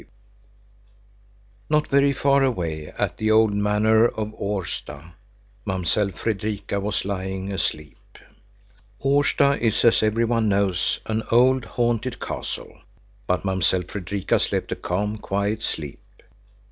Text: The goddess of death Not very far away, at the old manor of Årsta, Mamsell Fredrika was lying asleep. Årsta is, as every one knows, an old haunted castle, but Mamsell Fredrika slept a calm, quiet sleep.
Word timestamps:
The 0.01 0.05
goddess 0.05 0.15
of 0.15 0.43
death 0.79 1.65
Not 1.69 1.87
very 1.99 2.13
far 2.13 2.43
away, 2.43 2.87
at 2.87 3.17
the 3.17 3.29
old 3.29 3.53
manor 3.53 4.07
of 4.07 4.29
Årsta, 4.29 5.11
Mamsell 5.63 6.09
Fredrika 6.13 6.79
was 6.79 7.05
lying 7.05 7.51
asleep. 7.53 7.99
Årsta 9.05 9.59
is, 9.59 9.85
as 9.85 10.01
every 10.01 10.25
one 10.25 10.49
knows, 10.49 11.01
an 11.05 11.21
old 11.29 11.65
haunted 11.65 12.19
castle, 12.19 12.81
but 13.27 13.45
Mamsell 13.45 13.83
Fredrika 13.83 14.39
slept 14.39 14.71
a 14.71 14.75
calm, 14.75 15.19
quiet 15.19 15.61
sleep. 15.61 16.01